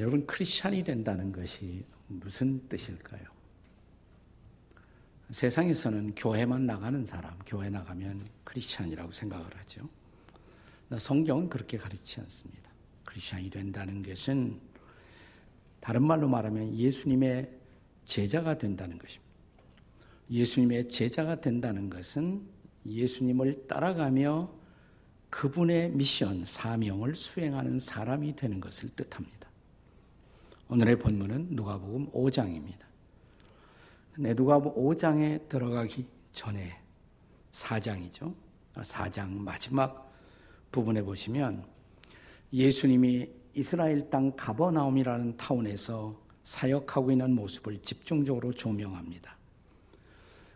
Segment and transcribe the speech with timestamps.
[0.00, 3.22] 여러분 크리스찬이 된다는 것이 무슨 뜻일까요?
[5.30, 9.88] 세상에서는 교회만 나가는 사람, 교회 나가면 크리스찬이라고 생각을 하죠.
[10.98, 12.70] 성경은 그렇게 가르치지 않습니다.
[13.04, 14.58] 크리스찬이 된다는 것은
[15.80, 17.50] 다른 말로 말하면 예수님의
[18.06, 19.30] 제자가 된다는 것입니다.
[20.30, 22.42] 예수님의 제자가 된다는 것은
[22.86, 24.50] 예수님을 따라가며
[25.28, 29.49] 그분의 미션, 사명을 수행하는 사람이 되는 것을 뜻합니다.
[30.72, 32.84] 오늘의 본문은 누가복음 5장입니다.
[34.18, 36.78] 네, 누가복음 5장에 들어가기 전에
[37.50, 38.32] 4장이죠.
[38.76, 40.12] 4장 마지막
[40.70, 41.64] 부분에 보시면
[42.52, 49.36] 예수님이 이스라엘 땅 가버나움이라는 타운에서 사역하고 있는 모습을 집중적으로 조명합니다.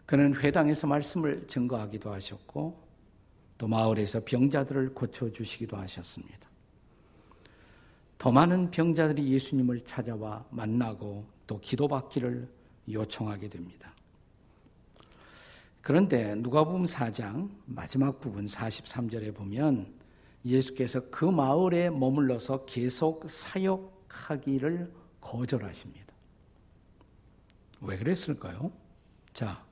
[0.06, 2.80] 그는 회당에서 말씀을 증거하기도 하셨고
[3.59, 6.54] 또 마을에서 병자들을 고쳐주시기도 하셨습니다.
[8.25, 12.49] 더 많은 병자들이 예수님을 찾아와 만나고 또 기도받기를
[12.89, 13.93] 요청하게 됩니다.
[15.83, 19.93] 그런데 누가복음 4장 마지막 부분 43절에 보면
[20.43, 26.15] 예수께서 그 마을에 머물러서 계속 사역하기를 거절하십니다.
[27.83, 28.73] 왜 그랬을까요?
[29.35, 29.63] 자,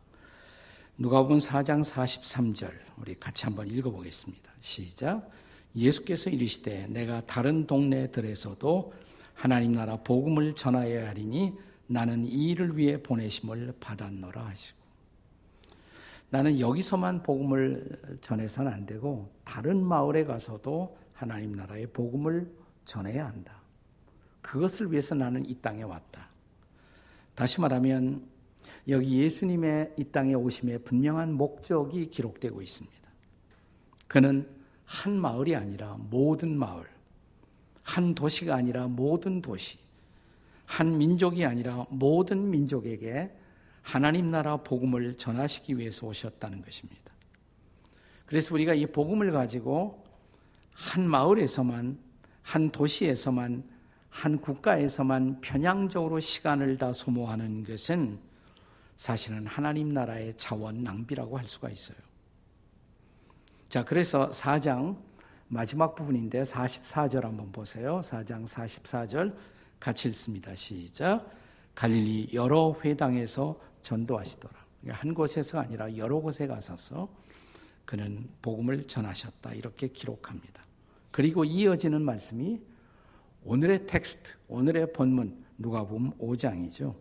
[0.98, 4.53] 누가복음 4장 43절 우리 같이 한번 읽어 보겠습니다.
[4.61, 5.30] 시작.
[5.74, 8.92] 예수께서 이르시되 내가 다른 동네들에서도
[9.34, 11.54] 하나님 나라 복음을 전하여야 하리니
[11.86, 14.82] 나는 이 일을 위해 보내심을 받았노라 하시고
[16.30, 22.50] 나는 여기서만 복음을 전해서는 안 되고 다른 마을에 가서도 하나님 나라의 복음을
[22.84, 23.60] 전해야 한다.
[24.40, 26.28] 그것을 위해서 나는 이 땅에 왔다.
[27.34, 28.26] 다시 말하면
[28.88, 32.96] 여기 예수님의 이 땅에 오심의 분명한 목적이 기록되고 있습니다.
[34.08, 34.48] 그는
[34.92, 36.84] 한 마을이 아니라 모든 마을,
[37.82, 39.78] 한 도시가 아니라 모든 도시,
[40.67, 43.33] 한 민족이 아니라 모든 민족에게
[43.80, 47.11] 하나님 나라 복음을 전하시기 위해서 오셨다는 것입니다.
[48.27, 50.05] 그래서 우리가 이 복음을 가지고
[50.74, 51.98] 한 마을에서만,
[52.42, 53.64] 한 도시에서만,
[54.11, 58.18] 한 국가에서만 편향적으로 시간을 다 소모하는 것은
[58.98, 62.11] 사실은 하나님 나라의 자원 낭비라고 할 수가 있어요.
[63.72, 64.98] 자, 그래서 4장
[65.48, 68.02] 마지막 부분인데 44절 한번 보세요.
[68.05, 69.34] 4장 44절
[69.80, 70.55] 같이 읽습니다.
[70.55, 71.27] 시작.
[71.74, 74.52] 갈릴리 여러 회당에서 전도하시더라.
[74.82, 77.08] 그러니까 한 곳에서가 아니라 여러 곳에 가셔서
[77.86, 79.55] 그는 복음을 전하셨다.
[79.55, 80.62] 이렇게 기록합니다.
[81.11, 82.61] 그리고 이어지는 말씀이
[83.42, 86.94] 오늘의 텍스트, 오늘의 본문 누가복음 5장이죠.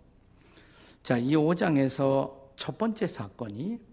[1.03, 3.90] 자, 이 5장에서 첫 번째 사건이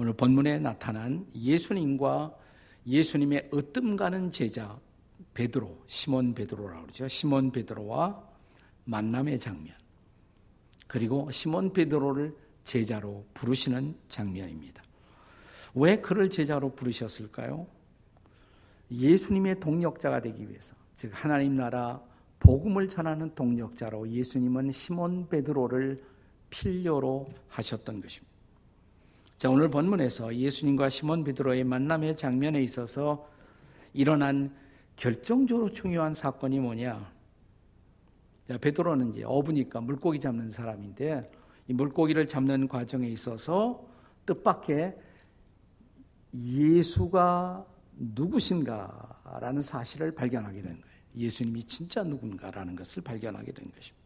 [0.00, 2.32] 오늘 본문에 나타난 예수님과
[2.86, 4.78] 예수님의 으뜸 가는 제자
[5.34, 7.08] 베드로, 시몬 베드로라고 그러죠.
[7.08, 8.22] 시몬 베드로와
[8.84, 9.74] 만남의 장면.
[10.86, 12.32] 그리고 시몬 베드로를
[12.64, 14.84] 제자로 부르시는 장면입니다.
[15.74, 17.66] 왜 그를 제자로 부르셨을까요?
[18.92, 22.00] 예수님의 동력자가 되기 위해서, 즉 하나님 나라
[22.38, 26.04] 복음을 전하는 동력자로 예수님은 시몬 베드로를
[26.50, 28.27] 필요로 하셨던 것입니다.
[29.38, 33.30] 자, 오늘 본문에서 예수님과 시몬 베드로의 만남의 장면에 있어서
[33.92, 34.52] 일어난
[34.96, 37.12] 결정적으로 중요한 사건이 뭐냐?
[38.48, 41.30] 자, 베드로는 이제 어부니까 물고기 잡는 사람인데
[41.68, 43.86] 이 물고기를 잡는 과정에 있어서
[44.26, 44.96] 뜻밖의
[46.34, 50.96] 예수가 누구신가라는 사실을 발견하게 된 거예요.
[51.14, 54.04] 예수님이 진짜 누군가라는 것을 발견하게 된 것입니다.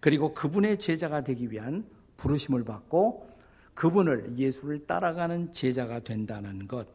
[0.00, 3.35] 그리고 그분의 제자가 되기 위한 부르심을 받고
[3.76, 6.88] 그분을 예수를 따라가는 제자가 된다는 것.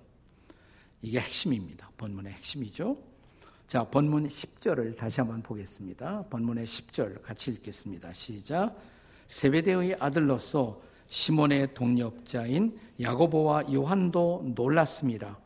[1.03, 1.89] 이게 핵심입니다.
[1.95, 2.97] 본문의 핵심이죠.
[3.67, 6.25] 자, 본문 10절을 다시 한번 보겠습니다.
[6.29, 8.11] 본문의 10절 같이 읽겠습니다.
[8.13, 8.75] 시작.
[9.27, 15.37] 세베대의 아들로서 시몬의 동력자인 야고보와 요한도 놀랐습니다.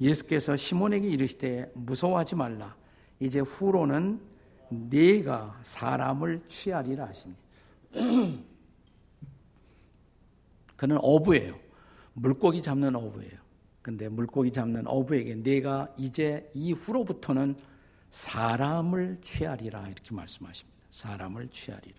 [0.00, 2.74] 예수께서 시몬에게 이르시되 무서워하지 말라.
[3.20, 4.20] 이제 후로는
[4.68, 7.34] 네가 사람을 취하리라 하시니.
[10.82, 11.54] 그는 어부예요.
[12.14, 13.38] 물고기 잡는 어부예요.
[13.82, 17.54] 근데 물고기 잡는 어부에게 내가 이제 이후로부터는
[18.10, 20.80] 사람을 취하리라 이렇게 말씀하십니다.
[20.90, 21.94] 사람을 취하리라.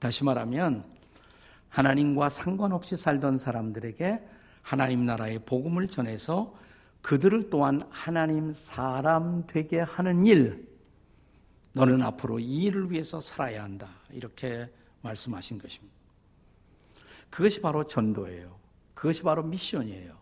[0.00, 0.82] 다시 말하면
[1.68, 4.20] 하나님과 상관없이 살던 사람들에게
[4.62, 6.58] 하나님 나라의 복음을 전해서
[7.02, 10.68] 그들을 또한 하나님 사람 되게 하는 일,
[11.72, 13.88] 너는 앞으로 이 일을 위해서 살아야 한다.
[14.10, 14.68] 이렇게
[15.02, 16.01] 말씀하신 것입니다.
[17.32, 18.54] 그것이 바로 전도예요.
[18.92, 20.18] 그것이 바로 미션이에요.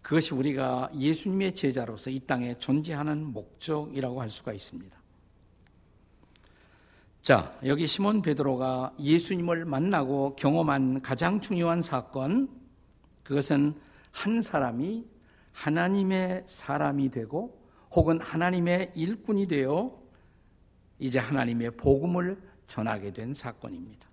[0.00, 4.96] 그것이 우리가 예수님의 제자로서 이 땅에 존재하는 목적이라고 할 수가 있습니다.
[7.22, 12.48] 자, 여기 시몬 베드로가 예수님을 만나고 경험한 가장 중요한 사건,
[13.24, 13.74] 그것은
[14.12, 15.04] 한 사람이
[15.50, 17.60] 하나님의 사람이 되고
[17.90, 20.00] 혹은 하나님의 일꾼이 되어
[21.00, 24.08] 이제 하나님의 복음을 전하게 된 사건입니다.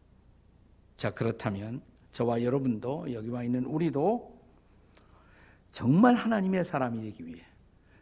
[0.97, 1.83] 자, 그렇다면
[2.17, 4.35] 저와 여러분도 여기 와 있는 우리도
[5.71, 7.43] 정말 하나님의 사람이 되기 위해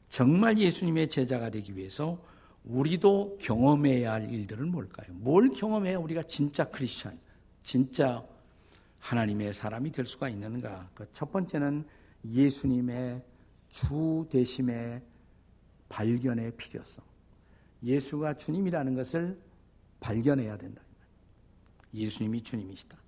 [0.07, 2.23] 정말 예수님의 제자가 되기 위해서
[2.63, 5.07] 우리도 경험해야 할 일들은 뭘까요?
[5.11, 7.19] 뭘 경험해야 우리가 진짜 크리스천,
[7.63, 8.25] 진짜
[8.99, 10.89] 하나님의 사람이 될 수가 있는가?
[10.93, 11.83] 그 첫 번째는
[12.23, 13.21] 예수님의
[13.67, 15.01] 주 대심의
[15.89, 17.03] 발견의 필요성.
[17.83, 19.37] 예수가 주님이라는 것을
[19.99, 20.81] 발견해야 된다.
[21.93, 23.04] 예수님이 주님이시다.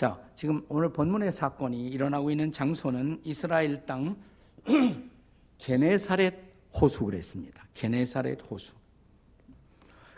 [0.00, 4.16] 자, 지금 오늘 본문의 사건이 일어나고 있는 장소는 이스라엘 땅
[5.58, 6.34] 게네사렛
[6.72, 7.66] 호수 그랬습니다.
[7.74, 8.72] 게네사렛 호수.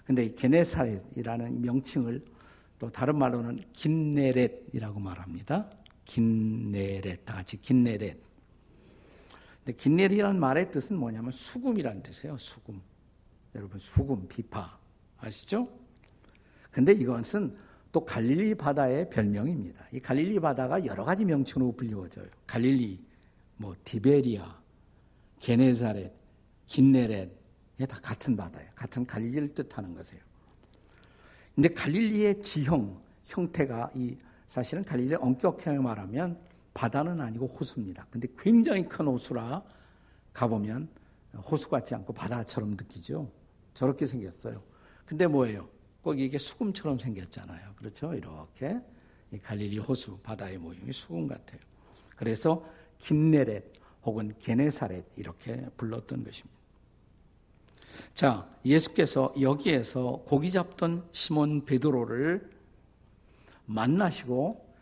[0.05, 2.25] 근데 이 게네사렛이라는 명칭을
[2.79, 5.69] 또 다른 말로는 긴네렛이라고 말합니다.
[6.05, 8.17] 긴네렛, 다 같이 긴네렛.
[9.65, 12.39] 근데 긴네렛이라는 말의 뜻은 뭐냐면 수금이라는 뜻이에요.
[12.39, 12.81] 수금.
[13.57, 14.79] 여러분 수금, 비파
[15.19, 15.69] 아시죠?
[16.71, 19.87] 근데 이것은 또 갈릴리 바다의 별명입니다.
[19.93, 22.27] 이 갈릴리 바다가 여러 가지 명칭으로 불리워져요.
[22.47, 22.99] 갈릴리,
[23.59, 24.61] 뭐 디베리아,
[25.39, 26.13] 게네사렛,
[26.67, 27.31] 긴네렛,
[27.89, 28.71] 다 같은 바다예요.
[28.75, 30.23] 같은 갈릴리를 뜻하는 것이에요.
[31.55, 34.17] 근데 갈릴리의 지형, 형태가 이
[34.47, 36.39] 사실은 갈릴리의 엄격하게 말하면
[36.73, 38.07] 바다는 아니고 호수입니다.
[38.11, 39.63] 근데 굉장히 큰 호수라
[40.33, 40.89] 가보면
[41.39, 43.31] 호수 같지 않고 바다처럼 느끼죠.
[43.75, 44.63] 저렇게 생겼어요.
[45.05, 45.69] 근데 뭐예요?
[46.03, 47.75] 꼭 이게 수금처럼 생겼잖아요.
[47.77, 48.15] 그렇죠?
[48.15, 48.81] 이렇게
[49.43, 51.61] 갈릴리 호수 바다의 모형이 수금 같아요.
[52.17, 52.67] 그래서
[52.99, 53.65] 긴네렛
[54.05, 56.63] 혹은 게네사렛 이렇게 불렀던 것입니다.
[58.15, 62.51] 자, 예수께서 여기에서 고기 잡던 시몬 베드로를
[63.67, 64.75] 만나시고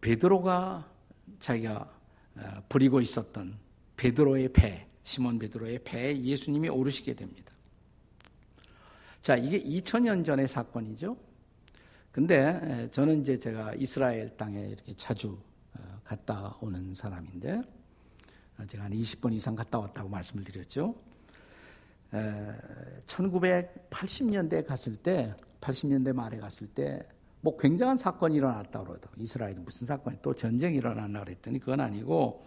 [0.00, 0.90] 베드로가
[1.40, 1.90] 자기가
[2.36, 3.58] 어, 부리고 있었던
[3.96, 7.52] 베드로의 배, 시몬 베드로의 배에 예수님이 오르시게 됩니다.
[9.28, 11.14] 자, 이게 2000년 전의 사건이죠.
[12.10, 15.38] 근데 저는 이제 제가 이스라엘 땅에 이렇게 자주
[15.78, 17.60] 어, 갔다 오는 사람인데
[18.58, 20.94] 어, 제가 한 20번 이상 갔다 왔다고 말씀을 드렸죠.
[23.04, 27.06] 1980년대 갔을 때, 80년대 말에 갔을 때,
[27.42, 32.46] 뭐 굉장한 사건이 일어났다 그러더 이스라엘에 무슨 사건이 또 전쟁이 일어났나 그랬더니 그건 아니고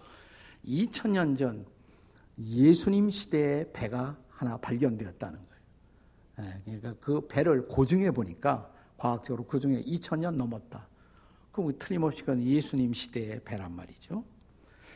[0.65, 1.63] 2000년 전
[2.39, 5.50] 예수님 시대의 배가 하나 발견되었다는 거예요.
[6.43, 10.87] 예, 그러니까 그 배를 고증해 보니까 과학적으로 그 중에 2000년 넘었다.
[11.51, 14.23] 그럼 틀림없이 그건 예수님 시대의 배란 말이죠.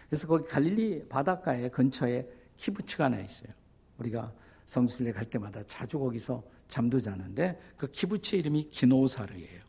[0.10, 3.50] 그래서 거기 갈릴리 바닷가에 근처에 키부츠가 하나 있어요.
[3.98, 4.34] 우리가
[4.66, 9.66] 성수에 갈 때마다 자주 거기서 잠도 자는데 그 키부츠 이름이 기노사르예요.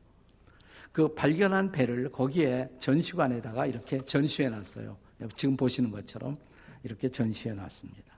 [0.93, 4.97] 그 발견한 배를 거기에 전시관에다가 이렇게 전시해 놨어요.
[5.37, 6.37] 지금 보시는 것처럼
[6.83, 8.17] 이렇게 전시해 놨습니다.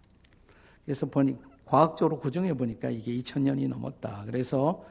[0.84, 1.36] 그래서 보니
[1.68, 4.22] 과학적으로 고정해 보니까 이게 2000년이 넘었다.
[4.26, 4.84] 그래서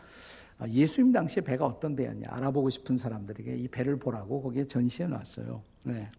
[0.68, 5.62] 예수님 당시에 배가 어떤 배였냐 알아보고 싶은 사람들에게 이 배를 보라고 거기에 전시해 놨어요.
[5.84, 6.10] 네.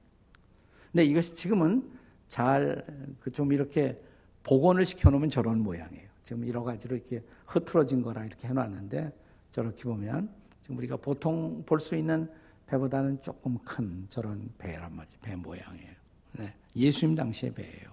[0.92, 1.90] 근데 이것이 지금은
[2.28, 2.84] 잘
[3.32, 3.96] 좀 이렇게
[4.42, 6.08] 복원을 시켜 놓으면 저런 모양이에요.
[6.24, 9.12] 지금 여러 가지로 이렇게 흐트러진 거랑 이렇게 해 놨는데
[9.50, 10.30] 저렇게 보면
[10.62, 12.30] 지금 우리가 보통 볼 수 있는
[12.66, 15.18] 배보다는 조금 큰 저런 배란 말이에요.
[15.22, 15.94] 배 모양이에요.
[16.32, 16.54] 네.
[16.76, 17.90] 예수님 당시의 배예요.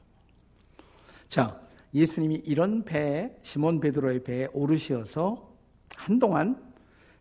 [1.29, 1.59] 자,
[1.95, 5.55] 예수님이 이런 배에 시몬 베드로의 배에 오르시어서
[5.95, 6.73] 한동안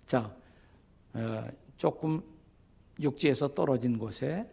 [0.06, 0.34] 자
[1.14, 2.20] 어, 조금
[3.00, 4.50] 육지에서 떨어진 곳에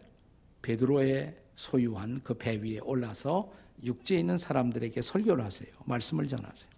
[0.62, 3.52] 베드로의 소유한 그 배 위에 올라서
[3.84, 5.68] 육지에 있는 사람들에게 설교를 하세요.
[5.86, 6.70] 말씀을 전하세요.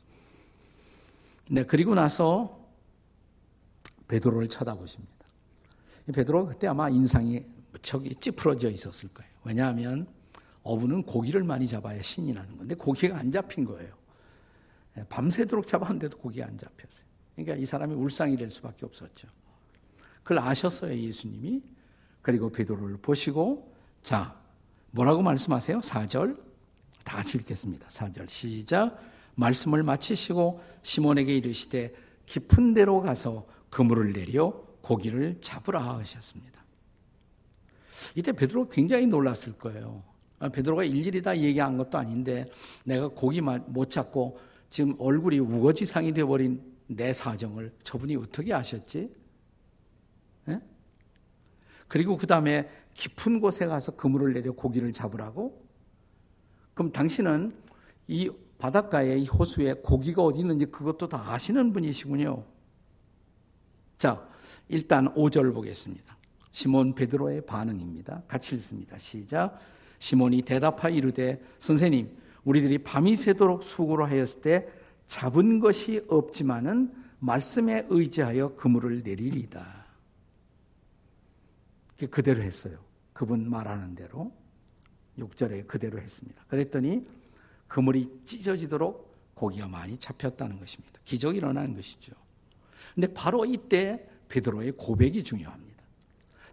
[1.51, 2.59] 네, 그리고 나서
[4.09, 5.13] 베드로를 쳐다보십니다.
[6.15, 9.31] 베드로가 그때 아마 인상이 무척 찌푸러져 있었을 거예요.
[9.45, 10.07] 왜냐하면
[10.65, 13.95] 어부는 고기를 많이 잡아야 신이 나는 건데 고기가 안 잡힌 거예요.
[14.99, 17.05] 예, 밤새도록 잡았는데도 고기가 안 잡혔어요.
[17.37, 19.29] 그러니까 이 사람이 울상이 될 수밖에 없었죠.
[20.23, 21.63] 그걸 아셨어요, 예수님이.
[22.23, 24.41] 그리고 베드로를 보시고 자,
[24.91, 25.81] 뭐라고 말씀하세요?
[25.81, 26.43] 4절.
[27.05, 27.89] 다 같이 읽겠습니다.
[27.89, 28.29] 4절.
[28.29, 28.99] 시작.
[29.35, 31.95] 말씀을 마치시고 시몬에게 이르시되
[32.27, 36.63] 깊은 데로 가서 그물을 내려 고기를 잡으라 하셨습니다.
[38.15, 40.03] 이때 베드로 굉장히 놀랐을 거예요.
[40.45, 42.51] 아, 베드로가 일일이 다 얘기한 것도 아닌데
[42.85, 49.11] 내가 고기 못 잡고 지금 얼굴이 우거지상이 되어버린 내 사정을 저분이 어떻게 아셨지?
[50.45, 50.61] 네?
[51.89, 55.65] 그리고 그 다음에 깊은 곳에 가서 그물을 내려 고기를 잡으라고?
[56.75, 57.57] 그럼 당신은
[58.09, 62.45] 이 바닷가에 이 호수에 고기가 어디 있는지 그것도 다 아시는 분이시군요.
[63.97, 64.29] 자,
[64.69, 66.19] 일단 5절 보겠습니다.
[66.53, 68.25] 시몬 베드로의 반응입니다.
[68.29, 68.99] 같이 읽습니다.
[68.99, 69.59] 시작.
[70.05, 74.69] 시몬이 대답하여 이르되 선생님 우리들이 밤이 새도록 수고를 하였을 때
[75.07, 79.87] 잡은 것이 없지만은 말씀에 의지하여 그물을 내리리다.
[82.11, 82.77] 그대로 했어요.
[83.15, 84.31] 그분 말하는 대로
[85.19, 86.45] 6절에 그대로 했습니다.
[86.49, 87.03] 그랬더니
[87.67, 91.01] 그물이 찢어지도록 고기가 많이 잡혔다는 것입니다.
[91.07, 92.13] 기적이 일어나는 것이죠.
[92.95, 95.64] 근데 바로 이때 베드로의 고백이 중요합니다.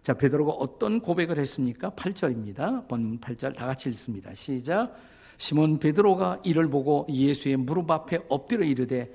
[0.02, 1.90] 자, 베드로가 어떤 고백을 했습니까?
[1.90, 2.88] 8절입니다.
[2.88, 4.34] 본 8절 다 같이 읽습니다.
[4.34, 4.96] 시작.
[5.38, 9.14] 시몬 베드로가 이를 보고 예수의 무릎 앞에 엎드려 이르되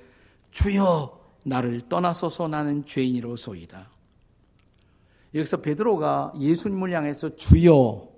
[0.50, 3.90] 주여 나를 떠나소서 나는 죄인이로소이다.
[5.34, 8.08] 여기서 베드로가 예수님을 향해서 주여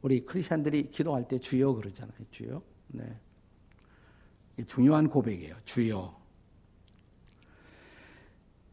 [0.00, 2.16] 우리 크리스천들이 기도할 때 주여 그러잖아요.
[2.30, 2.62] 주여.
[2.88, 3.04] 네.
[4.66, 5.56] 중요한 고백이에요.
[5.66, 6.22] 주여.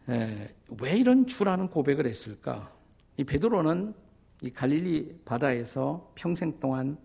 [0.09, 2.78] 에, 왜 이런 주라는 고백을 했을까?
[3.19, 3.93] 이 베드로는
[4.43, 6.97] 이 갈릴리 바다에서 평생 동안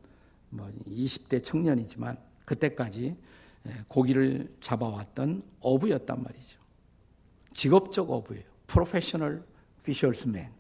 [0.49, 3.17] 뭐 20대 청년이지만 그때까지
[3.89, 6.61] 고기를 잡아왔던 어부였단 말이죠.
[7.53, 8.45] 직업적 어부예요.
[8.69, 9.45] 프로페셔널
[9.85, 10.53] 피셔스맨.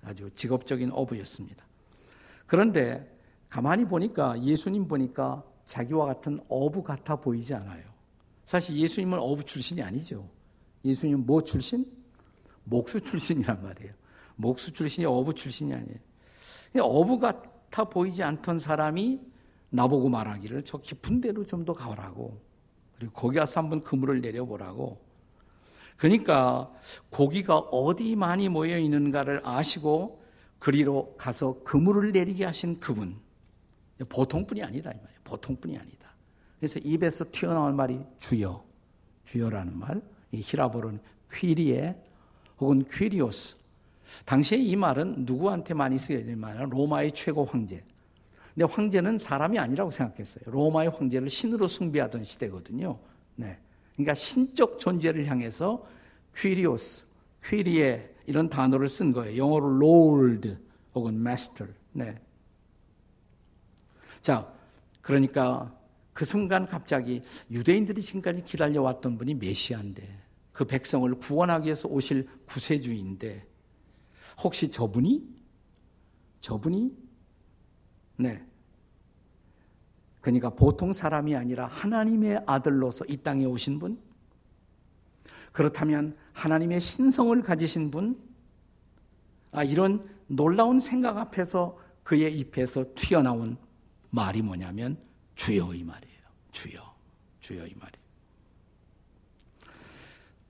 [0.00, 1.62] 아주 직업적인 어부였습니다.
[2.46, 3.14] 그런데
[3.50, 7.84] 가만히 보니까 예수님 보니까 자기와 같은 어부 같아 보이지 않아요.
[8.46, 10.26] 사실 예수님은 어부 출신이 아니죠.
[10.86, 11.84] 예수님은 뭐 출신?
[12.64, 14.01] 목수 출신이란 말이에요.
[14.42, 15.98] 목수 출신이 어부 출신이 아니에요.
[16.80, 19.20] 어부 같아 보이지 않던 사람이
[19.70, 22.38] 나보고 말하기를 저 깊은 데로 좀 더 가라고.
[22.96, 25.00] 그리고 거기 가서 한번 그물을 내려보라고.
[25.96, 26.72] 그러니까
[27.10, 30.20] 고기가 어디 많이 모여 있는가를 아시고
[30.58, 33.16] 그리로 가서 그물을 내리게 하신 그분.
[34.08, 35.20] 보통뿐이 아니다 이 말이에요.
[35.22, 36.08] 보통뿐이 아니다.
[36.58, 38.64] 그래서 입에서 튀어나올 말이 주여,
[39.24, 40.02] 주여라는 말.
[40.32, 41.96] 이 히라보로는 퀴리에
[42.58, 43.61] 혹은 퀴리오스.
[44.24, 47.82] 당시에 이 말은 누구한테 많이 쓰여진 말은 로마의 최고 황제.
[48.54, 50.44] 근데 황제는 사람이 아니라고 생각했어요.
[50.46, 52.98] 로마의 황제를 신으로 숭배하던 시대거든요.
[53.36, 53.58] 네.
[53.94, 55.86] 그러니까 신적 존재를 향해서
[56.36, 57.06] 퀴리오스,
[57.44, 59.36] 퀴리에 이런 단어를 쓴 거예요.
[59.36, 60.56] 영어로 lord
[60.94, 61.72] 혹은 master.
[61.92, 62.14] 네.
[64.22, 64.52] 자,
[65.00, 65.74] 그러니까
[66.12, 70.02] 그 순간 갑자기 유대인들이 지금까지 기다려왔던 분이 메시아인데
[70.52, 73.46] 그 백성을 구원하기 위해서 오실 구세주인데
[74.38, 75.26] 혹시 저분이
[76.40, 76.96] 저분이
[78.16, 78.44] 네.
[80.20, 83.98] 그러니까 보통 사람이 아니라 하나님의 아들로서 이 땅에 오신 분?
[85.52, 88.20] 그렇다면 하나님의 신성을 가지신 분?
[89.50, 93.56] 아, 이런 놀라운 생각 앞에서 그의 입에서 튀어나온
[94.10, 94.98] 말이 뭐냐면
[95.34, 96.22] 주여 이 말이에요.
[96.52, 96.94] 주여.
[97.40, 98.01] 주여 이 말이에요.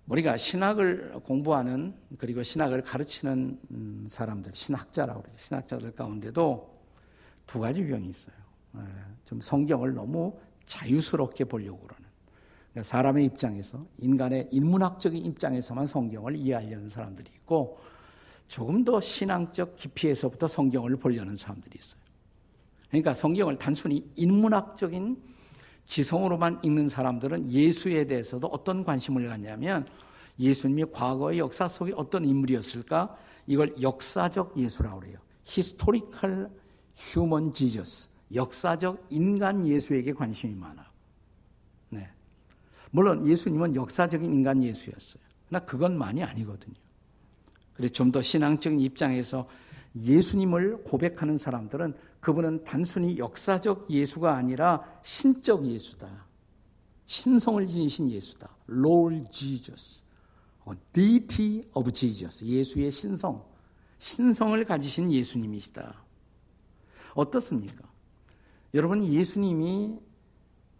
[0.06, 5.38] 우리가 신학을 공부하는 그리고 신학을 가르치는 음, 사람들, 신학자라고 그러죠.
[5.38, 6.82] 신학자들 가운데도
[7.46, 8.34] 두 가지 유형이 있어요.
[8.76, 8.80] 예,
[9.24, 12.08] 좀 성경을 너무 자유스럽게 보려고 그러는.
[12.72, 17.78] 그러니까 사람의 입장에서, 인간의 인문학적인 입장에서만 성경을 이해하려는 사람들이 있고,
[18.48, 22.00] 조금 더 신앙적 깊이에서부터 성경을 보려는 사람들이 있어요.
[22.88, 25.31] 그러니까 성경을 단순히 인문학적인
[25.92, 29.86] 지성으로만 읽는 사람들은 예수에 대해서도 어떤 관심을 갖냐면
[30.38, 33.14] 예수님이 과거의 역사 속에 어떤 인물이었을까?
[33.46, 35.18] 이걸 역사적 예수라고 그래요.
[35.46, 36.48] historical
[36.96, 38.08] human Jesus.
[38.34, 40.90] 역사적 인간 예수에게 관심이 많아.
[41.90, 42.08] 네.
[42.90, 45.22] 물론 예수님은 역사적인 인간 예수였어요.
[45.46, 46.74] 그러나 그건 많이 아니거든요.
[47.74, 49.46] 그래서 좀 더 신앙적인 입장에서
[49.94, 56.24] 예수님을 고백하는 사람들은 그분은 단순히 역사적 예수가 아니라 신적 예수다.
[57.04, 58.48] 신성을 지니신 예수다.
[58.70, 60.04] Lord Jesus.
[60.92, 62.46] deity of Jesus.
[62.46, 63.44] 예수의 신성.
[63.98, 66.00] 신성을 가지신 예수님이시다.
[67.14, 67.90] 어떻습니까?
[68.72, 69.98] 여러분 예수님이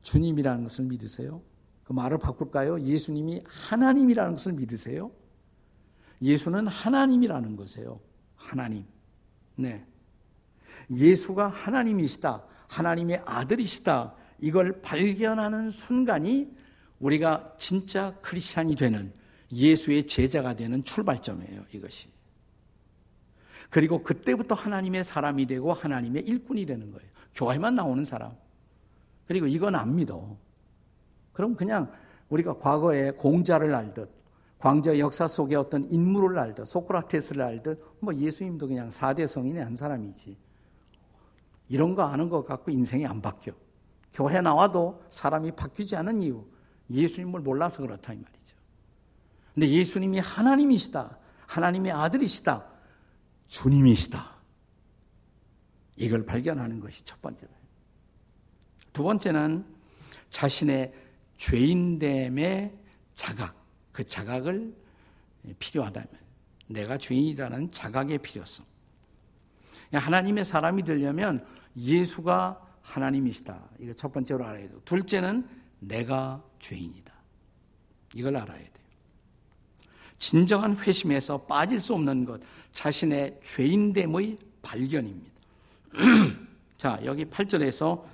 [0.02, 1.42] 주님이라는 것을 믿으세요?
[1.82, 2.82] 그 말을 바꿀까요?
[2.82, 5.10] 예수님이 하나님이라는 것을 믿으세요?
[6.22, 7.98] 예수는 하나님이라는 것이에요.
[8.36, 8.84] 하나님.
[9.56, 9.84] 네.
[10.90, 12.44] 예수가 하나님이시다.
[12.68, 14.14] 하나님의 아들이시다.
[14.38, 16.50] 이걸 발견하는 순간이
[16.98, 19.12] 우리가 진짜 크리스찬이 되는
[19.52, 21.64] 예수의 제자가 되는 출발점이에요.
[21.72, 22.08] 이것이.
[23.70, 27.08] 그리고 그때부터 하나님의 사람이 되고 하나님의 일꾼이 되는 거예요.
[27.34, 28.32] 교회만 나오는 사람.
[29.26, 30.36] 그리고 이건 안 믿어.
[31.32, 31.90] 그럼 그냥
[32.28, 34.10] 우리가 과거에 공자를 알듯,
[34.58, 40.36] 광자 역사 속에 어떤 인물을 알듯, 소크라테스를 알듯, 뭐 예수님도 그냥 사대 성인의 한 사람이지.
[41.68, 43.52] 이런 거 아는 것 갖고 인생이 안 바뀌어.
[44.12, 46.44] 교회 나와도 사람이 바뀌지 않은 이유,
[46.90, 48.56] 예수님을 몰라서 그렇다 이 말이죠.
[49.54, 51.18] 근데 예수님이 하나님이시다.
[51.46, 52.66] 하나님의 아들이시다.
[53.46, 54.32] 주님이시다.
[55.96, 57.52] 이걸 발견하는 것이 첫 번째다.
[58.92, 59.64] 두 번째는
[60.30, 60.92] 자신의
[61.36, 62.78] 죄인됨의
[63.14, 63.54] 자각,
[63.92, 64.74] 그 자각을
[65.58, 66.08] 필요하다면
[66.68, 68.64] 내가 죄인이라는 자각의 필요성.
[69.98, 71.44] 하나님의 사람이 되려면
[71.76, 73.58] 예수가 하나님이시다.
[73.80, 74.80] 이거 첫 번째로 알아야 돼요.
[74.84, 75.46] 둘째는
[75.80, 77.12] 내가 죄인이다.
[78.14, 78.70] 이걸 알아야 돼요.
[80.18, 85.32] 진정한 회심에서 빠질 수 없는 것, 자신의 죄인됨의 발견입니다.
[86.78, 88.04] 자, 여기 8절에서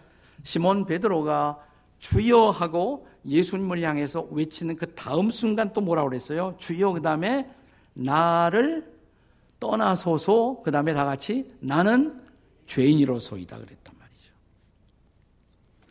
[0.42, 1.58] 시몬 베드로가
[1.99, 6.54] 주여 하고 예수님을 향해서 외치는 그 다음 순간 또 뭐라고 그랬어요?
[6.58, 7.50] 주여 그 다음에
[7.92, 8.98] 나를
[9.61, 12.21] 떠나소서 그 다음에 다 같이 나는
[12.67, 14.33] 죄인이로소이다 그랬단 말이죠.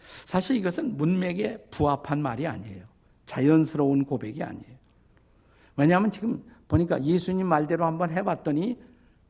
[0.04, 2.84] 사실 이것은 문맥에 부합한 말이 아니에요.
[3.26, 4.78] 자연스러운 고백이 아니에요.
[5.76, 8.78] 왜냐하면 지금 보니까 예수님 말대로 한번 해봤더니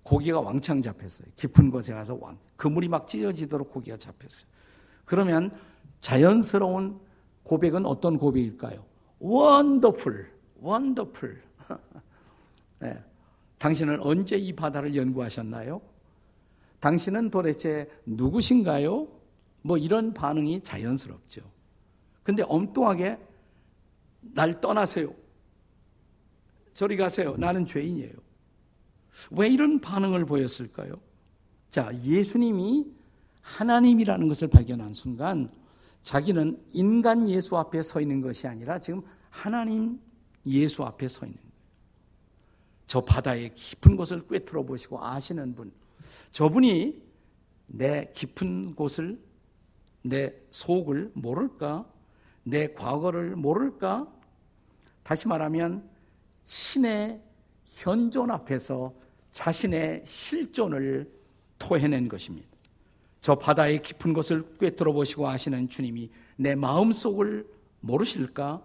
[0.04, 1.28] 고기가 왕창 잡혔어요.
[1.36, 2.38] 깊은 곳에 가서 왕.
[2.56, 4.46] 그물이 막 찢어지도록 고기가 잡혔어요.
[5.04, 5.52] 그러면
[6.00, 7.00] 자연스러운
[7.44, 8.84] 고백은 어떤 고백일까요?
[9.20, 11.42] 원더풀, 원더풀.
[12.80, 12.98] 네.
[13.58, 15.82] 당신은 언제 이 바다를 연구하셨나요?
[16.80, 19.08] 당신은 도대체 누구신가요?
[19.64, 21.42] 뭐 이런 반응이 자연스럽죠.
[22.24, 23.18] 근데 엉뚱하게
[24.22, 25.14] 날 떠나세요.
[26.74, 27.36] 저리 가세요.
[27.38, 28.14] 나는 죄인이에요.
[29.32, 30.94] 왜 이런 반응을 보였을까요?
[31.72, 32.86] 자, 예수님이
[33.42, 35.50] 하나님이라는 것을 발견한 순간
[36.04, 40.00] 자기는 인간 예수 앞에 서 있는 것이 아니라 지금 하나님
[40.46, 41.47] 예수 앞에 서 있는.
[42.88, 45.72] 저 바다의 깊은 곳을 꿰뚫어 보시고 아시는 분.
[46.32, 47.02] 저분이
[47.68, 49.20] 내 깊은 곳을,
[50.02, 51.86] 내 속을 모를까?
[52.44, 54.08] 내 과거를 모를까?
[55.04, 55.88] 다시 말하면
[56.46, 57.22] 신의
[57.66, 58.94] 현존 앞에서
[59.34, 61.12] 자신의 실존을
[61.60, 62.48] 토해낸 것입니다.
[63.20, 67.46] 저 바다의 깊은 곳을 꿰뚫어 보시고 아시는 주님이 내 마음 속을
[67.82, 68.64] 모르실까?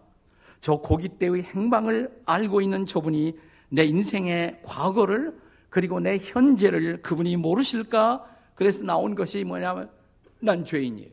[0.60, 3.36] 저 고깃대의 행방을 알고 있는 저분이
[3.72, 8.26] 내 인생의 과거를 그리고 내 현재를 그분이 모르실까?
[8.54, 9.90] 그래서 나온 것이 뭐냐면
[10.40, 11.10] 난 죄인이에요.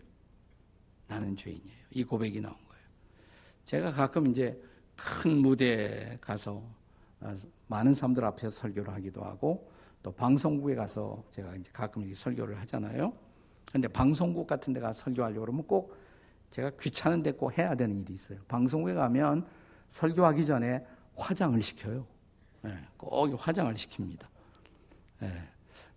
[1.07, 1.79] 나는 죄인이에요.
[1.91, 2.83] 이 고백이 나온 거예요.
[3.63, 4.61] 제가 가끔 이제
[4.97, 6.61] 큰 무대에 가서
[7.67, 9.71] 많은 사람들 앞에서 설교를 하기도 하고
[10.03, 13.13] 또 방송국에 가서 제가 이제 가끔 설교를 하잖아요.
[13.71, 15.95] 근데 방송국 같은 데 가서 설교하려고 그러면 꼭
[16.51, 18.39] 제가 귀찮은데 꼭 해야 되는 일이 있어요.
[18.49, 19.47] 방송국에 가면
[19.87, 22.05] 설교하기 전에 화장을 시켜요.
[22.61, 24.27] 네, 꼭 화장을 시킵니다.
[25.19, 25.47] 네,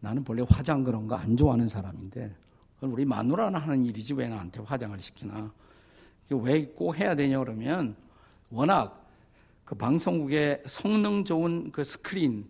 [0.01, 2.35] 나는 본래 화장 그런 거 안 좋아하는 사람인데
[2.83, 5.53] 우리 마누라나 하는 일이지 왜 나한테 화장을 시키나.
[6.31, 7.95] 왜 꼭 해야 되냐 그러면
[8.51, 9.07] 워낙
[9.65, 12.49] 그 방송국의 성능 좋은 그 스크린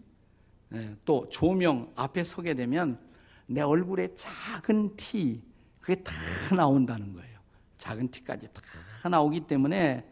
[0.69, 2.99] 네, 또 조명 앞에 서게 되면
[3.47, 5.43] 내 얼굴에 작은 티,
[5.81, 6.13] 그게 다
[6.57, 7.39] 나온다는 거예요.
[7.77, 10.09] 작은 티까지 다 나오기 때문에,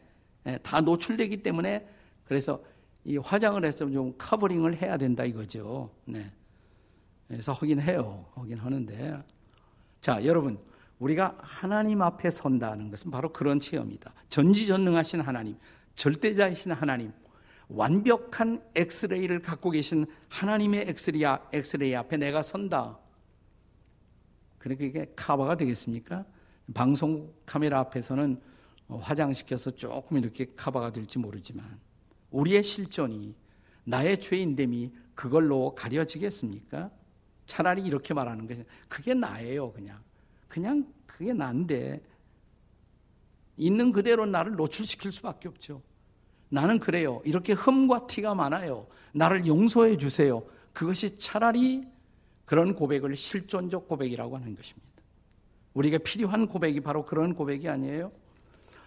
[0.46, 1.88] 예, 다 노출되기 때문에,
[2.24, 2.62] 그래서
[3.04, 5.90] 이 화장을 해서 좀 covering을 해야 된다 이거죠.
[6.04, 6.30] 네.
[7.28, 8.26] 그래서 하긴 해요.
[8.34, 9.22] 하긴 하는데.
[10.00, 10.58] 자, 여러분.
[11.00, 14.12] 우리가 하나님 앞에 선다는 것은 바로 그런 체험이다.
[14.28, 15.56] 전지전능하신 하나님,
[15.96, 17.12] 절대자이신 하나님,
[17.68, 22.98] 완벽한 엑스레이를 갖고 계신 하나님의 엑스레이, 엑스레이 앞에 내가 선다.
[24.58, 26.26] 그러니까 이게 카바가 되겠습니까?
[26.74, 28.40] 방송 카메라 앞에서는
[28.88, 31.80] 화장시켜서 조금 이렇게 카바가 될지 모르지만
[32.31, 33.35] 우리의 실존이
[33.85, 36.90] 나의 죄인됨이 그걸로 가려지겠습니까?
[37.47, 39.99] 차라리 이렇게 말하는 것이 그게 나예요, 그냥.
[40.49, 42.01] 그냥 그게 난데
[43.57, 45.83] 있는 그대로 나를 노출시킬 수밖에 없죠.
[46.49, 47.21] 나는 그래요.
[47.25, 48.87] 이렇게 흠과 티가 많아요.
[49.12, 50.43] 나를 용서해 주세요.
[50.73, 51.87] 그것이 차라리
[52.45, 54.88] 그런 고백을 실존적 고백이라고 하는 것입니다.
[55.75, 58.11] 우리가 필요한 고백이 바로 그런 고백이 아니에요?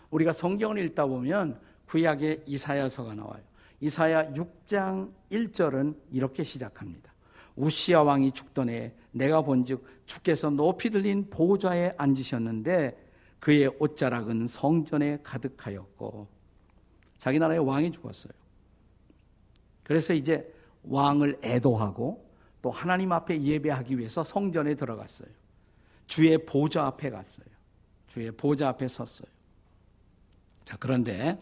[0.10, 3.41] 우리가 성경을 읽다 보면 구약의 이사야서가 나와요.
[3.80, 7.13] 이사야 6장 1절은 이렇게 시작합니다.
[7.56, 12.98] 우시아 왕이 죽던 해 내가 본즉 주께서 높이 들린 보좌에 앉으셨는데
[13.39, 16.28] 그의 옷자락은 성전에 가득하였고
[17.19, 18.34] 자기 나라의 왕이 죽었어요.
[19.84, 20.52] 그래서 이제
[20.84, 22.30] 왕을 애도하고
[22.62, 25.30] 또 하나님 앞에 예배하기 위해서 성전에 들어갔어요.
[26.08, 27.46] 주의 보좌 앞에 갔어요.
[28.08, 29.28] 주의 보좌 앞에 섰어요.
[30.63, 31.38] 자, 그런데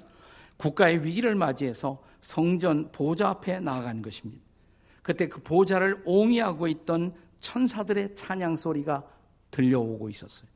[0.62, 4.44] 국가의 위기를 맞이해서 성전 보좌 앞에 나아간 것입니다.
[5.02, 9.04] 그때 그 보좌를 옹이하고 있던 천사들의 찬양 소리가
[9.50, 10.48] 들려오고 있었어요.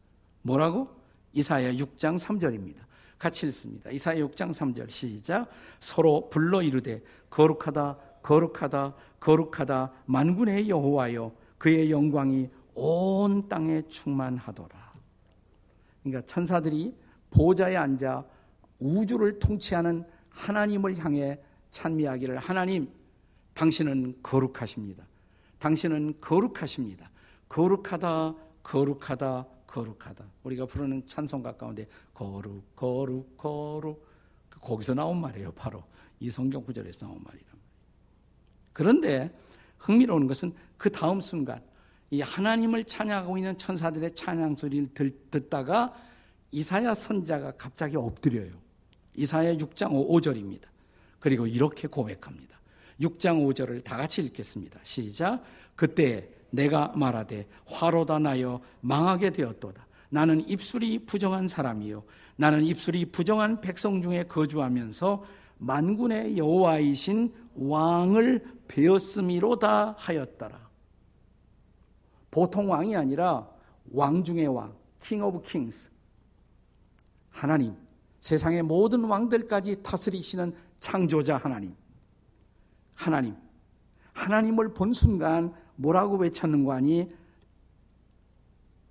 [0.44, 0.88] 뭐라고?
[1.34, 2.78] 이사야 6장 3절입니다.
[3.18, 3.90] 같이 읽습니다.
[3.90, 5.50] 이사야 6장 3절 시작.
[5.80, 14.94] 서로 불러 이르되 거룩하다 거룩하다 거룩하다 만군의 여호와여 그의 영광이 온 땅에 충만하더라.
[16.04, 16.96] 그러니까 천사들이
[17.32, 18.24] 보좌에 앉아
[18.80, 21.40] 우주를 통치하는 하나님을 향해
[21.72, 22.90] 찬미하기를 하나님
[23.54, 25.06] 당신은 거룩하십니다.
[25.60, 27.10] 당신은 거룩하십니다.
[27.48, 30.26] 거룩하다 거룩하다 거룩하다.
[30.44, 34.06] 우리가 부르는 찬송가 가운데 거룩 거룩 거룩
[34.50, 35.52] 그 거기서 나온 말이에요.
[35.54, 35.84] 바로
[36.20, 37.66] 이 성경 구절에서 나온 말이란 말이에요.
[38.74, 39.38] 그런데
[39.78, 41.62] 흥미로운 것은 그 다음 순간
[42.10, 44.90] 이 하나님을 찬양하고 있는 천사들의 찬양 소리를
[45.32, 45.94] 듣다가
[46.52, 48.65] 이사야 선자가 갑자기 엎드려요.
[49.16, 50.64] 이사야 6장 5절입니다.
[51.20, 52.60] 그리고 이렇게 고백합니다.
[53.02, 54.80] 6장 5절을 다 같이 읽겠습니다.
[54.84, 55.44] 시작.
[55.76, 59.86] 그때 내가 말하되 화로다 나여 망하게 되었도다.
[60.10, 62.04] 나는 입술이 부정한 사람이요.
[62.38, 65.24] 나는 입술이 부정한 백성 중에 거주하면서
[65.58, 70.70] 만군의 여호와이신 왕을 배웠음이로다 하였더라.
[72.32, 73.48] 보통 왕이 아니라
[73.92, 75.90] 왕 중의 왕, king of kings.
[77.30, 77.76] 하나님,
[78.26, 81.76] 세상의 모든 왕들까지 다스리시는 창조자 하나님.
[82.96, 83.36] 하나님.
[84.14, 87.08] 하나님을 본 순간 뭐라고 외쳤는 거 아니?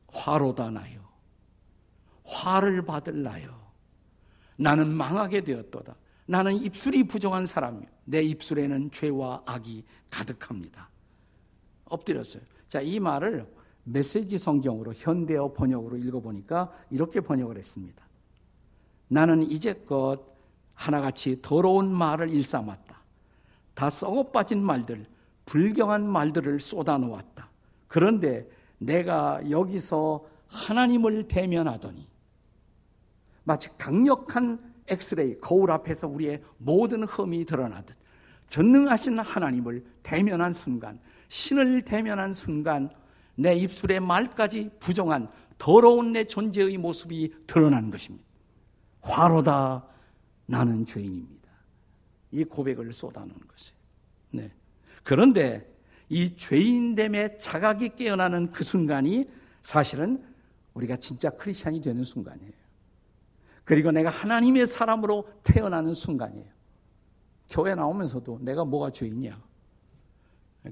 [0.07, 1.01] 화로다 나요.
[2.25, 3.61] 화를 받을나요.
[4.55, 5.97] 나는 망하게 되었도다.
[6.27, 7.89] 나는 입술이 부정한 사람이요.
[8.05, 10.91] 내 입술에는 죄와 악이 가득합니다.
[11.87, 12.45] 엎드렸어요.
[12.69, 18.05] 자, 이 말을 메시지 성경으로 현대어 번역으로 읽어보니까 이렇게 번역을 했습니다.
[19.09, 20.21] 나는 이제껏
[20.75, 22.95] 하나같이 더러운 말을 일삼았다.
[23.75, 25.07] 다 썩어 빠진 말들,
[25.47, 27.49] 불경한 말들을 쏟아 놓았다.
[27.89, 32.09] 그런데 내가 여기서 하나님을 대면하더니
[33.45, 37.97] 마치 강력한 엑스레이, 거울 앞에서 우리의 모든 흠이 드러나듯
[38.49, 42.91] 전능하신 하나님을 대면한 순간, 신을 대면한 순간
[43.35, 48.25] 내 입술의 말까지 부정한 더러운 내 존재의 모습이 드러나는 것입니다.
[49.05, 49.87] 화로다
[50.47, 51.49] 나는 죄인입니다.
[52.33, 53.79] 이 고백을 쏟아놓은 것이에요.
[54.31, 54.53] 네.
[55.03, 55.73] 그런데
[56.09, 59.29] 이 죄인됨의 자각이 깨어나는 그 순간이
[59.63, 60.25] 사실은
[60.75, 62.53] 우리가 진짜 크리스천이 되는 순간이에요.
[63.65, 66.53] 그리고 내가 하나님의 사람으로 태어나는 순간이에요.
[67.49, 69.41] 교회 나오면서도 내가 뭐가 죄인이야?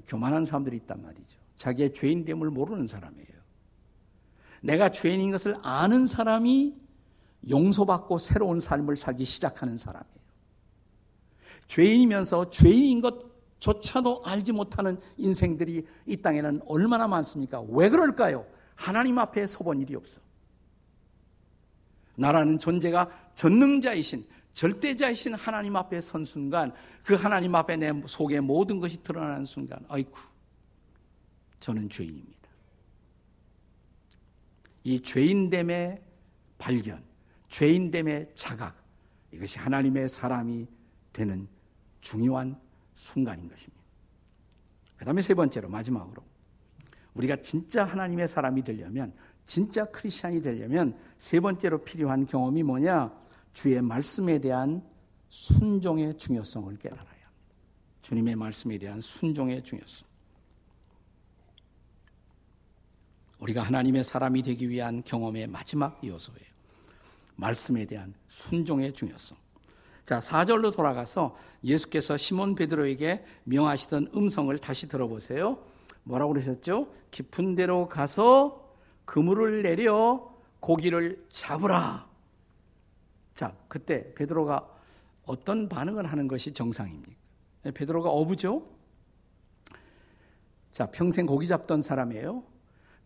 [0.07, 1.39] 교만한 사람들이 있단 말이죠.
[1.55, 3.27] 자기의 죄인됨을 모르는 사람이에요.
[4.61, 6.82] 내가 죄인인 것을 아는 사람이
[7.49, 10.23] 용서받고 새로운 삶을 살기 시작하는 사람이에요.
[11.67, 17.61] 죄인이면서 죄인인 것조차도 알지 못하는 인생들이 이 땅에는 얼마나 많습니까?
[17.69, 18.45] 왜 그럴까요?
[18.75, 20.21] 하나님 앞에 서본 일이 없어.
[22.15, 26.71] 나라는 존재가 전능자이신 절대자이신 하나님 앞에 선 순간
[27.03, 30.19] 그 하나님 앞에 내 속에 모든 것이 드러나는 순간 아이쿠
[31.59, 32.33] 저는 죄인입니다.
[34.83, 36.01] 이 죄인됨의
[36.57, 37.03] 발견,
[37.53, 38.75] 죄인됨의 자각
[39.31, 40.67] 이것이 하나님의 사람이
[41.11, 41.47] 되는
[42.01, 42.59] 중요한
[42.95, 43.83] 순간인 것입니다.
[44.97, 46.23] 그 다음에 세 번째로 마지막으로
[47.13, 49.13] 우리가 진짜 하나님의 사람이 되려면
[49.45, 53.13] 진짜 크리스천이 되려면 세 번째로 필요한 경험이 뭐냐?
[53.51, 54.83] 주의 말씀에 대한
[55.29, 57.29] 순종의 중요성을 깨달아야 합니다.
[58.01, 60.07] 주님의 말씀에 대한 순종의 중요성.
[63.37, 66.52] 우리가 하나님의 사람이 되기 위한 경험의 마지막 요소예요.
[67.35, 69.37] 말씀에 대한 순종의 중요성.
[70.05, 75.59] 자, 4절로 돌아가서 예수께서 시몬 베드로에게 명하시던 음성을 다시 들어보세요.
[76.03, 76.93] 뭐라고 그러셨죠?
[77.11, 82.07] 깊은 데로 가서 그물을 내려 고기를 잡으라.
[83.35, 84.69] 자, 그때 베드로가
[85.25, 87.13] 어떤 반응을 하는 것이 정상입니까?
[87.73, 88.67] 베드로가 어부죠?
[90.71, 92.43] 자, 평생 고기 잡던 사람이에요.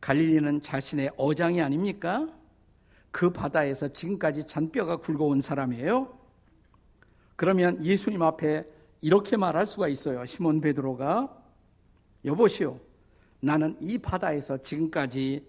[0.02, 2.28] 갈릴리는 자신의 어장이 아닙니까?
[3.17, 6.19] 그 바다에서 지금까지 잔뼈가 굵어온 사람이에요.
[7.36, 8.63] 그러면 예수님 앞에
[9.01, 10.23] 이렇게 말할 수가 있어요.
[10.23, 11.36] 시몬 베드로가
[12.25, 12.80] 여보시오.
[13.39, 15.43] 나는 이 바다에서 지금까지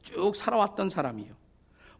[0.00, 1.34] 쭉 살아왔던 사람이에요.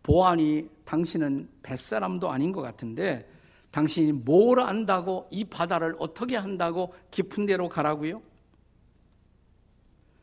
[0.02, 3.30] 보안이 당신은 뱃사람도 아닌 것 같은데
[3.70, 8.22] 당신이 뭘 안다고 이 바다를 어떻게 한다고 깊은 데로 가라고요?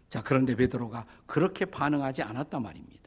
[0.10, 2.99] 자, 그런데 베드로가 그렇게 반응하지 않았단 말입니다.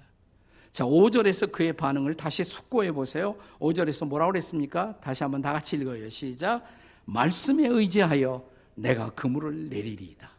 [0.72, 3.36] 자, 5절에서 그의 반응을 다시 숙고해 보세요.
[3.58, 4.98] 5절에서 뭐라고 그랬습니까?
[5.00, 6.08] 다시 한번 다 같이 읽어요.
[6.08, 6.64] 시작.
[7.04, 10.30] 말씀에 의지하여 내가 그물을 내리리이다.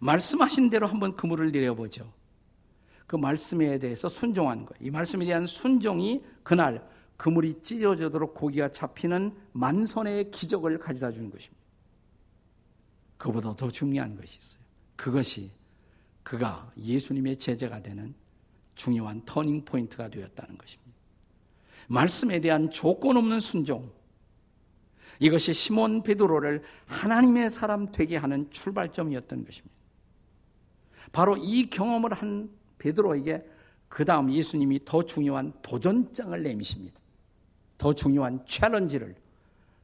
[0.00, 2.10] 말씀하신 대로 한번 그물을 내려보죠.
[3.06, 4.78] 그 말씀에 대해서 순종한 거예요.
[4.80, 6.86] 이 말씀에 대한 순종이 그날
[7.18, 11.62] 그물이 찢어지도록 고기가 잡히는 만선의 기적을 가져다 주는 것입니다.
[13.18, 14.62] 그보다 더 중요한 것이 있어요.
[14.96, 15.50] 그것이
[16.22, 18.14] 그가 예수님의 제자가 되는
[18.76, 20.92] 중요한 터닝 포인트가 되었다는 것입니다.
[21.88, 23.90] 말씀에 대한 조건 없는 순종.
[25.18, 29.74] 이것이 시몬 베드로를 하나님의 사람 되게 하는 출발점이었던 것입니다.
[31.10, 33.48] 바로 이 경험을 한 베드로에게
[33.88, 37.00] 그 다음 예수님이 더 중요한 도전장을 내미십니다.
[37.78, 39.14] 더 중요한 챌린지를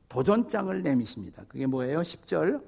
[0.08, 1.44] 도전장을 내미십니다.
[1.48, 2.00] 그게 뭐예요?
[2.00, 2.62] 10절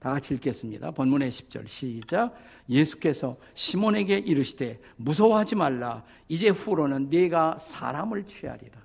[0.00, 0.90] 다 같이 읽겠습니다.
[0.92, 2.34] 본문의 10절 시작.
[2.70, 6.04] 예수께서 시몬에게 이르시되 무서워하지 말라.
[6.26, 8.80] 이제 후로는 네가 사람을 취하리라.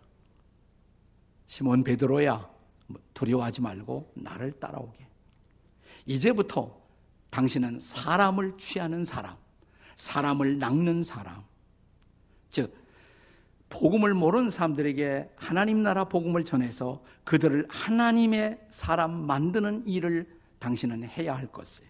[1.47, 2.49] 시몬 베드로야
[3.13, 5.07] 두려워하지 말고 나를 따라오게.
[6.05, 6.77] 이제부터
[7.29, 9.37] 당신은 사람을 취하는 사람,
[9.95, 11.43] 사람을 낚는 사람.
[12.49, 12.75] 즉
[13.69, 20.34] 복음을 모르는 사람들에게 하나님 나라 복음을 전해서 그들을 하나님의 사람 만드는 일을
[20.65, 21.85] 당신은 해야 할 것을.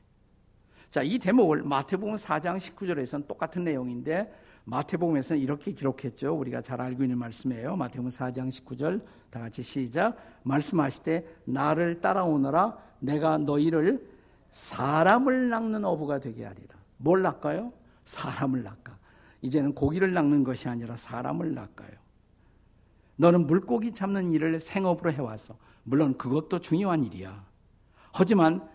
[0.91, 4.33] 자, 이 대목을 마태복음 4장 19절에서는 똑같은 내용인데
[4.65, 6.35] 마태복음에서는 이렇게 기록했죠.
[6.38, 7.77] 우리가 잘 알고 있는 말씀이에요.
[7.77, 10.17] 마태복음 4장 19절 다 같이 시작.
[10.43, 14.05] 말씀하시되 나를 따라오너라 내가 너희를
[14.49, 16.75] 사람을 낚는 어부가 되게 하리라.
[16.97, 17.71] 뭘 낚아요?
[18.03, 18.97] 사람을 낚아.
[19.41, 21.95] 이제는 고기를 낚는 것이 아니라 사람을 낚아요.
[23.15, 27.44] 너는 물고기 잡는 일을 생업으로 해와서 물론 그것도 중요한 일이야.
[28.17, 28.65] 하지만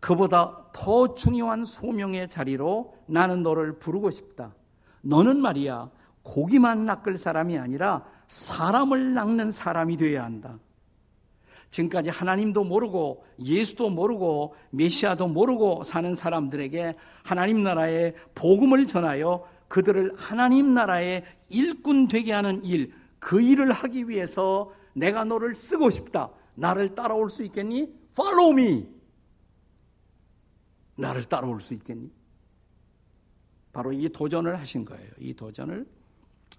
[0.00, 4.56] 그보다 더 중요한 소명의 자리로 나는 너를 부르고 싶다.
[5.02, 5.88] 너는 말이야,
[6.24, 10.58] 고기만 낚을 사람이 아니라 사람을 낚는 사람이 되어야 한다.
[11.70, 20.74] 지금까지 하나님도 모르고 예수도 모르고 메시아도 모르고 사는 사람들에게 하나님 나라의 복음을 전하여 그들을 하나님
[20.74, 26.30] 나라의 일꾼 되게 하는 일, 그 일을 하기 위해서 내가 너를 쓰고 싶다.
[26.56, 27.97] 나를 따라올 수 있겠니?
[28.18, 28.98] Follow me.
[30.96, 32.10] 나를 따라올 수 있겠니?
[33.72, 35.10] 바로 이 도전을 하신 거예요.
[35.18, 35.86] 이 도전을.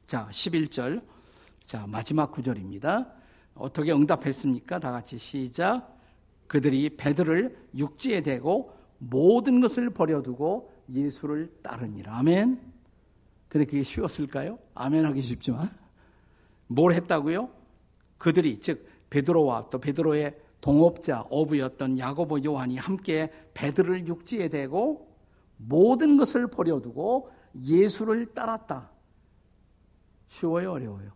[0.08, 1.04] 자, 11절.
[1.66, 3.12] 자, 마지막 구절입니다.
[3.56, 4.80] 어떻게 응답했습니까?
[4.80, 6.00] 다 같이 시작.
[6.48, 12.18] 그들이 배들을 육지에 대고 모든 것을 버려두고 예수를 따르니라.
[12.20, 12.60] 아멘.
[13.50, 14.58] 근데 그게 쉬웠을까요?
[14.76, 15.70] 아멘 하기 쉽지만.
[16.68, 17.50] 뭘 했다고요?
[18.18, 25.08] 그들이, 즉, 베드로와 또 베드로의 동업자 어부였던 야고보 요한이 함께 배들을 육지에 대고
[25.58, 27.32] 모든 것을 버려두고
[27.66, 28.92] 예수를 따랐다.
[30.28, 31.12] 쉬워요, 어려워요?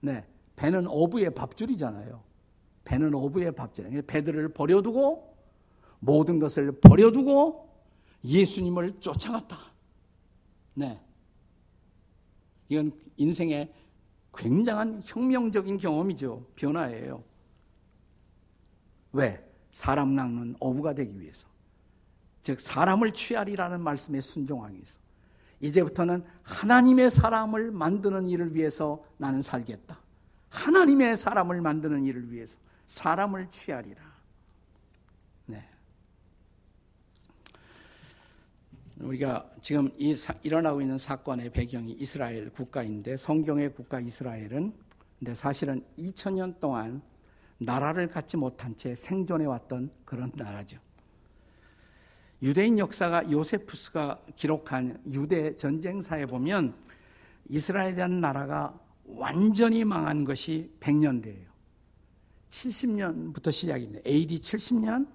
[0.00, 0.26] 네.
[0.56, 2.22] 배는 어부의 밥줄이잖아요.
[2.84, 4.02] 배는 어부의 밥줄.
[4.02, 5.36] 배들을 버려두고
[6.00, 7.68] 모든 것을 버려두고
[8.24, 9.58] 예수님을 쫓아갔다.
[10.74, 11.00] 네.
[12.68, 13.72] 이건 인생의
[14.34, 16.46] 굉장한 혁명적인 경험이죠.
[16.54, 17.22] 변화예요.
[19.12, 19.44] 왜?
[19.70, 21.46] 사람 낚는 어부가 되기 위해서.
[22.42, 25.00] 즉, 사람을 취하리라는 말씀에 순종하기 위해서.
[25.60, 29.98] 이제부터는 하나님의 사람을 만드는 일을 위해서 나는 살겠다.
[30.50, 34.02] 하나님의 사람을 만드는 일을 위해서 사람을 취하리라.
[35.46, 35.64] 네.
[38.98, 44.74] 우리가 지금 이 사, 일어나고 있는 사건의 배경이 이스라엘 국가인데 성경의 국가 이스라엘은
[45.18, 47.00] 근데 사실은 2000년 동안
[47.64, 50.78] 나라를 갖지 못한 채 생존해 왔던 그런 나라죠.
[52.42, 56.74] 유대인 역사가 요세푸스가 기록한 유대 전쟁사에 보면
[57.48, 61.46] 이스라엘에 대한 나라가 완전히 망한 것이 100년대예요.
[62.50, 64.00] 70년부터 시작입니다.
[64.06, 65.06] AD 70년,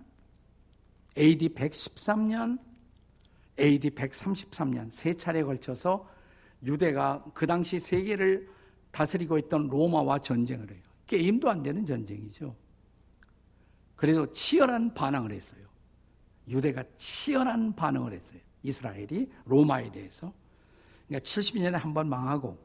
[1.17, 2.59] AD 113년,
[3.59, 6.07] AD 133년 세 차례에 걸쳐서
[6.65, 8.49] 유대가 그 당시 세계를
[8.91, 10.86] 다스리고 있던 로마와 전쟁을 해요.
[11.07, 12.55] 게임도 안 되는 전쟁이죠.
[13.95, 15.65] 그래도 치열한 반항을 했어요.
[16.47, 18.39] 유대가 치열한 반응을 했어요.
[18.63, 20.33] 이스라엘이 로마에 대해서.
[21.07, 22.57] 그러니까 70년에 한 번 망하고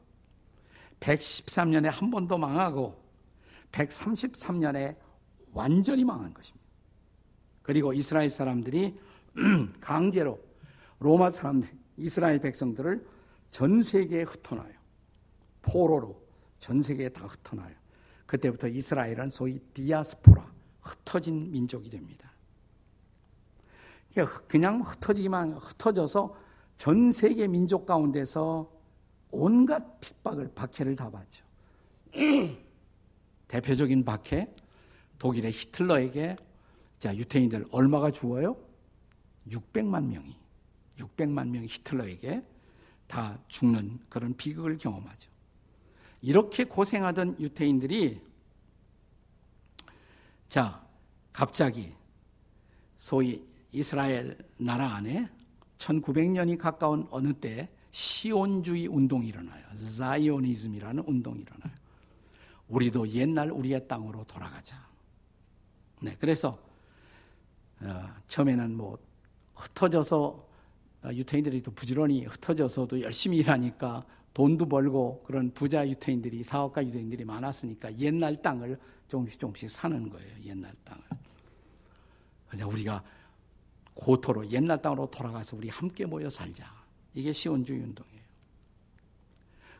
[0.99, 3.01] 113년에 한 번 더 망하고
[3.71, 4.95] 133년에
[5.51, 6.63] 완전히 망한 것입니다.
[7.61, 8.97] 그리고 이스라엘 사람들이
[9.81, 10.39] 강제로
[10.99, 13.05] 로마 사람들, 이스라엘 백성들을
[13.49, 14.73] 전 세계에 흩어놔요.
[15.61, 16.21] 포로로
[16.59, 17.75] 전 세계에 다 흩어놔요.
[18.33, 22.31] 그때부터 이스라엘은 소위 디아스포라, 흩어진 민족이 됩니다.
[24.47, 26.35] 그냥 흩어지기만 흩어져서
[26.75, 28.71] 전 세계 민족 가운데서
[29.29, 31.45] 온갖 핍박을 박해를 다 받죠.
[33.47, 34.49] 대표적인 박해
[35.19, 36.35] 독일의 히틀러에게
[36.97, 38.57] 자 유태인들 얼마가 죽어요?
[39.47, 40.35] 600만 명이
[40.97, 42.43] 600만 명이 히틀러에게
[43.05, 45.32] 다 죽는 그런 비극을 경험하죠.
[46.23, 48.21] 이렇게 고생하던 유태인들이
[50.47, 50.81] 자,
[51.33, 51.93] 갑자기
[52.97, 55.29] 소위 이스라엘 나라 안에
[55.79, 59.65] 1900년이 가까운 어느 때 시온주의 운동이 일어나요.
[59.75, 61.73] 자이오니즘이라는 운동이 일어나요.
[62.69, 64.77] 우리도 옛날 우리의 땅으로 돌아가자.
[66.01, 66.57] 네, 그래서
[67.81, 68.97] 어, 처음에는 뭐
[69.55, 70.47] 흩어져서
[71.03, 77.97] 어, 유태인들이 또 부지런히 흩어져서도 열심히 일하니까 돈도 벌고 그런 부자 유태인들이 사업가 유태인들이 많았으니까
[77.99, 80.35] 옛날 땅을 조금씩 조금씩 사는 거예요.
[80.45, 81.03] 옛날 땅을.
[82.49, 83.03] 그냥 우리가
[83.95, 86.71] 고토로 옛날 땅으로 돌아가서 우리 함께 모여 살자.
[87.13, 88.23] 이게 시온주의 운동이에요.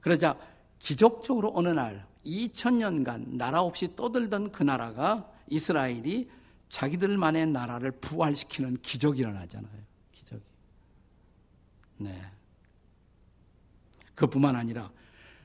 [0.01, 0.37] 그러자
[0.77, 6.29] 기적적으로 어느 날 2000년간 나라 없이 떠들던 그 나라가 이스라엘이
[6.69, 9.81] 자기들만의 나라를 부활시키는 기적이 일어나잖아요.
[10.11, 10.43] 기적이.
[11.97, 12.21] 네.
[14.23, 14.89] 그뿐만 아니라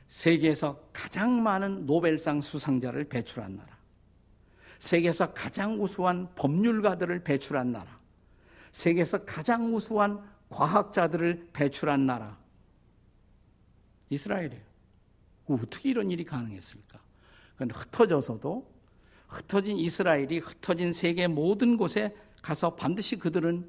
[0.06, 3.76] 세계에서 가장 많은 노벨상 수상자를 배출한 나라.
[4.78, 7.98] 세계에서 가장 우수한 법률가들을 배출한 나라.
[8.70, 12.38] 세계에서 가장 우수한 과학자들을 배출한 나라.
[14.10, 14.62] 이스라엘이에요.
[15.46, 17.00] 어떻게 이런 일이 가능했을까?
[17.54, 18.70] 그건 흩어져서도
[19.26, 23.68] 흩어진 이스라엘이 흩어진 세계 모든 곳에 가서 반드시 그들은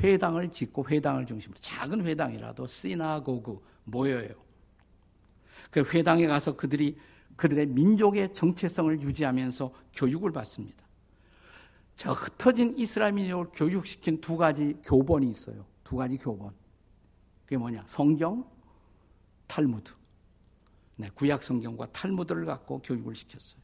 [0.00, 4.34] 회당을 짓고 회당을 중심으로 작은 회당이라도 시나고그 모여요.
[5.70, 6.98] 그 회당에 가서 그들이
[7.36, 10.84] 그들의 민족의 정체성을 유지하면서 교육을 받습니다.
[11.96, 15.64] 자, 흩어진 이스라엘 민족을 교육시킨 두 가지 교본이 있어요.
[15.84, 16.52] 두 가지 교본.
[17.44, 17.84] 그게 뭐냐?
[17.86, 18.44] 성경,
[19.46, 19.92] 탈무드.
[20.96, 23.60] 네, 구약 성경과 탈무드를 갖고 교육을 시켰어요.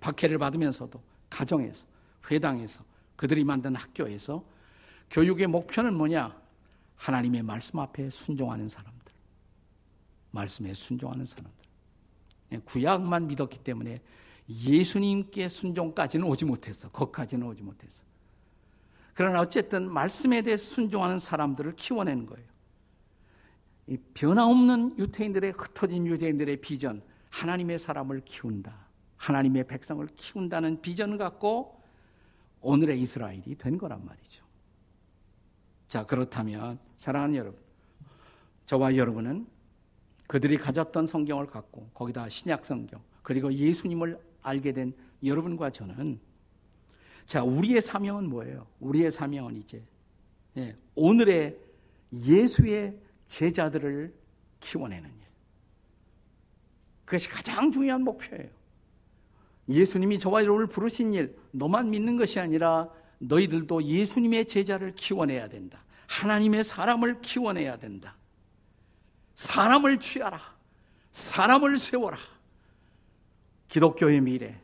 [0.00, 1.86] 박해를 받으면서도 가정에서,
[2.30, 2.84] 회당에서,
[3.16, 4.44] 그들이 만든 학교에서
[5.10, 6.38] 교육의 목표는 뭐냐?
[6.96, 8.97] 하나님의 말씀 앞에 순종하는 사람들.
[10.30, 11.52] 말씀에 순종하는 사람들.
[12.50, 14.00] 네, 구약만 믿었기 때문에
[14.48, 16.88] 예수님께 순종까지는 오지 못했어.
[16.90, 18.02] 거기까지는 오지 못했어.
[19.14, 22.46] 그러나 어쨌든 말씀에 대해 순종하는 사람들을 키워내는 거예요.
[23.88, 28.86] 이 변화없는 유태인들의 흩어진 유대인들의 비전, 하나님의 사람을 키운다.
[29.16, 31.82] 하나님의 백성을 키운다는 비전 갖고
[32.60, 34.44] 오늘의 이스라엘이 된 거란 말이죠.
[35.88, 37.60] 자, 그렇다면 사랑하는 여러분,
[38.66, 39.46] 저와 여러분은
[40.28, 44.92] 그들이 가졌던 성경을 갖고 거기다 신약 성경 그리고 예수님을 알게 된
[45.24, 46.20] 여러분과 저는
[47.26, 48.64] 자, 우리의 사명은 뭐예요?
[48.78, 49.82] 우리의 사명은 이제
[50.56, 51.58] 예, 오늘의
[52.12, 54.14] 예수의 제자들을
[54.60, 55.16] 키워내는 일.
[57.04, 58.48] 그것이 가장 중요한 목표예요.
[59.68, 65.84] 예수님이 저와 여러분을 부르신 일, 너만 믿는 것이 아니라 너희들도 예수님의 제자를 키워내야 된다.
[66.06, 68.16] 하나님의 사람을 키워내야 된다.
[69.38, 70.40] 사람을 취하라.
[71.12, 72.18] 사람을 세워라.
[73.68, 74.60] 기독교의 미래.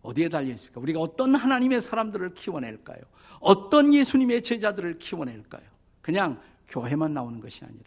[0.00, 0.80] 어디에 달려 있을까?
[0.80, 3.00] 우리가 어떤 하나님의 사람들을 키워낼까요?
[3.40, 5.64] 어떤 예수님의 제자들을 키워낼까요?
[6.02, 7.84] 그냥 교회만 나오는 것이 아니라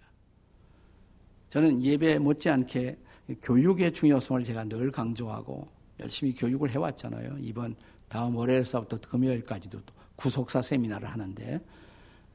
[1.48, 2.98] 저는 예배 못지않게
[3.42, 5.70] 교육의 중요성을 제가 늘 강조하고
[6.02, 7.38] 열심히 교육을 해왔잖아요.
[7.40, 7.78] 이번
[8.10, 9.80] 다음 월요일서부터 금요일까지도
[10.18, 11.62] 구속사 세미나를 하는데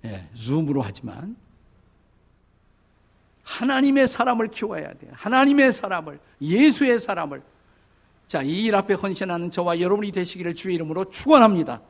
[0.06, 1.36] 예, 줌으로 하지만
[3.44, 5.12] 하나님의 사람을 키워야 돼요.
[5.14, 7.42] 하나님의 사람을 예수의 사람을
[8.26, 11.82] 자, 이 일 앞에 헌신하는 저와 여러분이 되시기를 주의 이름으로 축원합니다.